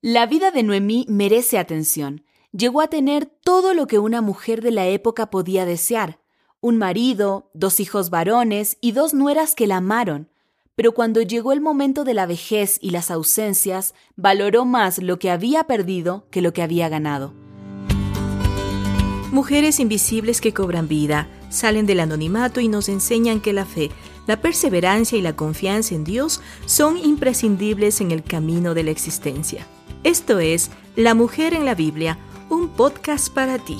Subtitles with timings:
[0.00, 2.22] La vida de Noemí merece atención.
[2.52, 6.20] Llegó a tener todo lo que una mujer de la época podía desear.
[6.60, 10.30] Un marido, dos hijos varones y dos nueras que la amaron.
[10.76, 15.32] Pero cuando llegó el momento de la vejez y las ausencias, valoró más lo que
[15.32, 17.34] había perdido que lo que había ganado.
[19.32, 23.90] Mujeres invisibles que cobran vida, salen del anonimato y nos enseñan que la fe,
[24.28, 29.66] la perseverancia y la confianza en Dios son imprescindibles en el camino de la existencia.
[30.08, 32.16] Esto es La Mujer en la Biblia,
[32.48, 33.76] un podcast para ti.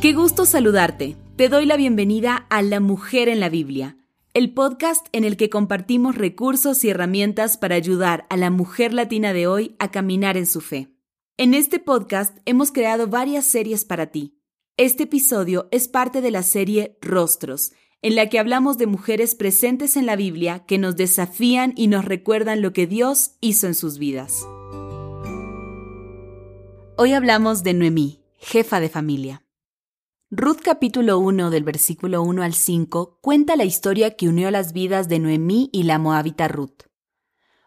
[0.00, 1.16] Qué gusto saludarte.
[1.34, 3.96] Te doy la bienvenida a La Mujer en la Biblia,
[4.34, 9.32] el podcast en el que compartimos recursos y herramientas para ayudar a la mujer latina
[9.32, 10.94] de hoy a caminar en su fe.
[11.36, 14.38] En este podcast hemos creado varias series para ti.
[14.76, 19.96] Este episodio es parte de la serie Rostros, en la que hablamos de mujeres presentes
[19.96, 23.98] en la Biblia que nos desafían y nos recuerdan lo que Dios hizo en sus
[23.98, 24.46] vidas.
[26.96, 29.44] Hoy hablamos de Noemí, jefa de familia.
[30.30, 35.08] Ruth capítulo 1 del versículo 1 al 5 cuenta la historia que unió las vidas
[35.08, 36.82] de Noemí y la moabita Ruth.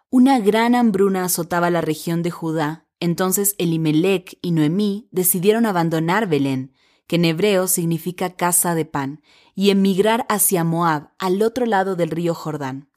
[0.09, 6.73] Una gran hambruna azotaba la región de Judá entonces Elimelech y Noemí decidieron abandonar Belén,
[7.09, 9.23] que en hebreo significa casa de pan,
[9.55, 12.87] y emigrar hacia Moab, al otro lado del río Jordán.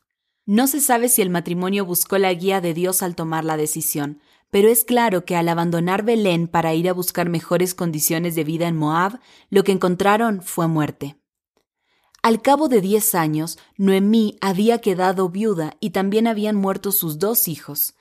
[0.45, 4.21] No se sabe si el matrimonio buscó la guía de Dios al tomar la decisión,
[4.51, 8.69] pero es claro que al abandonar Belén para ir a buscar mejores condiciones de vida
[8.69, 11.17] en Moab, lo que encontraron fue muerte.
[12.23, 17.49] Al cabo de diez años, Noemí había quedado viuda y también habían muerto sus dos
[17.49, 17.95] hijos.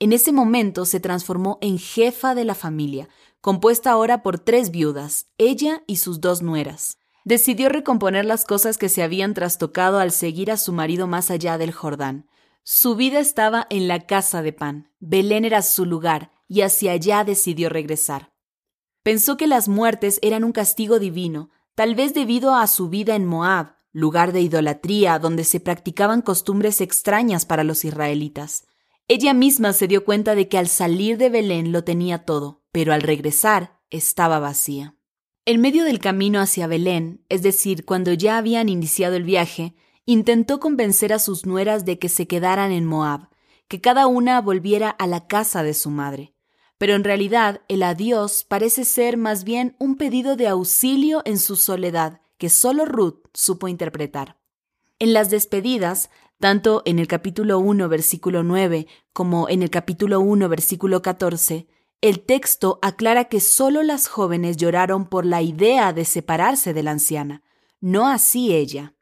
[0.00, 3.08] En ese momento se transformó en jefa de la familia,
[3.42, 6.98] compuesta ahora por tres viudas, ella y sus dos nueras.
[7.24, 11.58] Decidió recomponer las cosas que se habían trastocado al seguir a su marido más allá
[11.58, 12.28] del Jordán.
[12.62, 14.92] Su vida estaba en la casa de pan.
[15.00, 18.32] Belén era su lugar, y hacia allá decidió regresar.
[19.02, 23.24] Pensó que las muertes eran un castigo divino, tal vez debido a su vida en
[23.24, 28.66] Moab, lugar de idolatría donde se practicaban costumbres extrañas para los israelitas.
[29.08, 32.92] Ella misma se dio cuenta de que al salir de Belén lo tenía todo, pero
[32.92, 34.96] al regresar estaba vacía.
[35.44, 39.74] En medio del camino hacia Belén, es decir, cuando ya habían iniciado el viaje,
[40.06, 43.28] intentó convencer a sus nueras de que se quedaran en Moab,
[43.68, 46.34] que cada una volviera a la casa de su madre.
[46.78, 51.56] Pero en realidad el adiós parece ser más bien un pedido de auxilio en su
[51.56, 54.38] soledad que solo Ruth supo interpretar.
[54.98, 56.10] En las despedidas,
[56.40, 61.68] tanto en el capítulo 1, versículo 9, como en el capítulo 1, versículo 14,
[62.02, 66.90] el texto aclara que solo las jóvenes lloraron por la idea de separarse de la
[66.90, 67.42] anciana,
[67.80, 68.94] no así ella.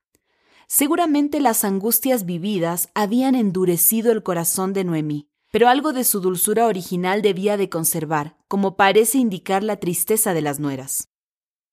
[0.68, 6.66] Seguramente las angustias vividas habían endurecido el corazón de Noemí, pero algo de su dulzura
[6.66, 11.08] original debía de conservar, como parece indicar la tristeza de las nueras.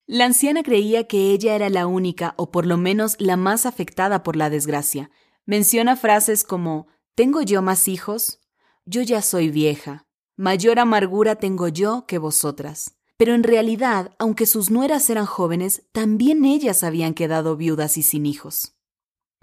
[0.06, 4.24] La anciana creía que ella era la única, o por lo menos la más afectada
[4.24, 5.10] por la desgracia,
[5.48, 8.38] Menciona frases como ¿Tengo yo más hijos?
[8.84, 10.07] Yo ya soy vieja.
[10.40, 12.94] Mayor amargura tengo yo que vosotras.
[13.16, 18.24] Pero en realidad, aunque sus nueras eran jóvenes, también ellas habían quedado viudas y sin
[18.24, 18.76] hijos.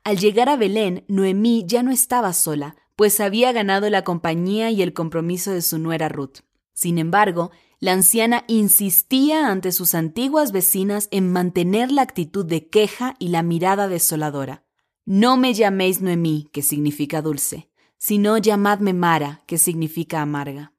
[0.05, 4.81] Al llegar a Belén, Noemí ya no estaba sola, pues había ganado la compañía y
[4.81, 6.37] el compromiso de su nuera Ruth.
[6.71, 7.51] Sin embargo,
[7.81, 13.43] la anciana insistía ante sus antiguas vecinas en mantener la actitud de queja y la
[13.43, 14.63] mirada desoladora.
[15.03, 20.71] No me llaméis Noemí, que significa dulce, sino llamadme Mara, que significa amarga.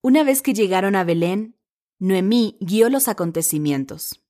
[0.00, 1.56] Una vez que llegaron a Belén,
[1.98, 4.22] Noemí guió los acontecimientos.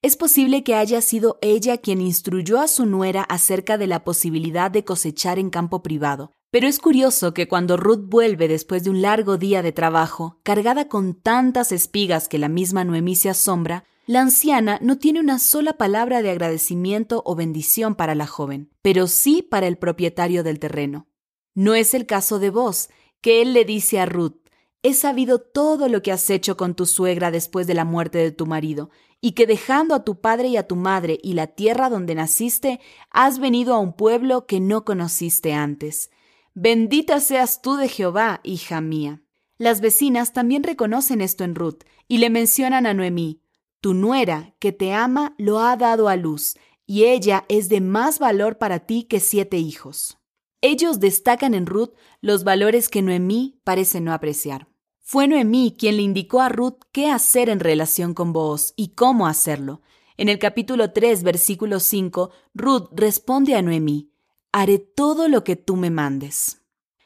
[0.00, 4.70] Es posible que haya sido ella quien instruyó a su nuera acerca de la posibilidad
[4.70, 9.02] de cosechar en campo privado, pero es curioso que cuando Ruth vuelve después de un
[9.02, 14.20] largo día de trabajo, cargada con tantas espigas que la misma Noemí se asombra, la
[14.20, 19.42] anciana no tiene una sola palabra de agradecimiento o bendición para la joven, pero sí
[19.42, 21.08] para el propietario del terreno.
[21.54, 22.88] No es el caso de vos,
[23.20, 24.41] que él le dice a Ruth,
[24.82, 28.32] he sabido todo lo que has hecho con tu suegra después de la muerte de
[28.32, 28.90] tu marido,
[29.20, 32.80] y que dejando a tu padre y a tu madre y la tierra donde naciste,
[33.10, 36.10] has venido a un pueblo que no conociste antes.
[36.54, 39.22] Bendita seas tú de Jehová, hija mía.
[39.58, 43.40] Las vecinas también reconocen esto en Ruth y le mencionan a Noemí,
[43.80, 48.18] tu nuera, que te ama, lo ha dado a luz, y ella es de más
[48.18, 50.18] valor para ti que siete hijos.
[50.60, 51.90] Ellos destacan en Ruth
[52.20, 54.71] los valores que Noemí parece no apreciar.
[55.04, 59.26] Fue Noemí quien le indicó a Ruth qué hacer en relación con vos y cómo
[59.26, 59.82] hacerlo.
[60.16, 64.10] En el capítulo 3, versículo 5, Ruth responde a Noemí,
[64.52, 66.62] Haré todo lo que tú me mandes.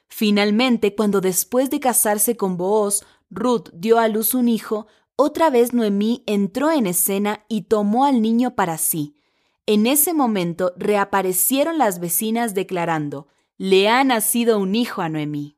[0.08, 5.72] Finalmente, cuando después de casarse con Booz, Ruth dio a luz un hijo, otra vez
[5.72, 9.16] Noemí entró en escena y tomó al niño para sí.
[9.64, 13.26] En ese momento reaparecieron las vecinas declarando,
[13.56, 15.55] le ha nacido un hijo a Noemí.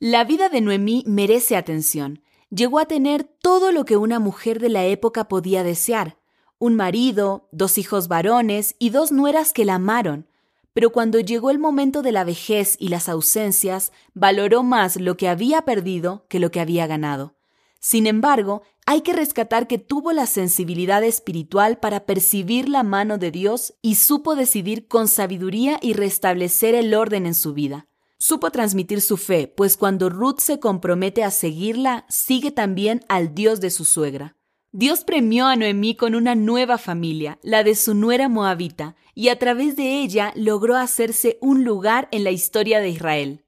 [0.00, 2.20] La vida de Noemí merece atención.
[2.50, 6.18] Llegó a tener todo lo que una mujer de la época podía desear,
[6.58, 10.28] un marido, dos hijos varones y dos nueras que la amaron,
[10.72, 15.28] pero cuando llegó el momento de la vejez y las ausencias, valoró más lo que
[15.28, 17.34] había perdido que lo que había ganado.
[17.78, 23.30] Sin embargo, hay que rescatar que tuvo la sensibilidad espiritual para percibir la mano de
[23.30, 27.86] Dios y supo decidir con sabiduría y restablecer el orden en su vida.
[28.26, 33.60] Supo transmitir su fe, pues cuando Ruth se compromete a seguirla, sigue también al Dios
[33.60, 34.34] de su suegra.
[34.72, 39.38] Dios premió a Noemí con una nueva familia, la de su nuera moabita, y a
[39.38, 43.44] través de ella logró hacerse un lugar en la historia de Israel.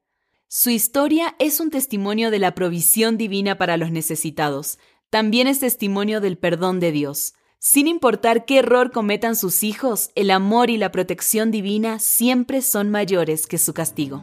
[0.47, 6.21] Su historia es un testimonio de la provisión divina para los necesitados, también es testimonio
[6.21, 7.33] del perdón de Dios.
[7.59, 12.91] Sin importar qué error cometan sus hijos, el amor y la protección divina siempre son
[12.91, 14.23] mayores que su castigo.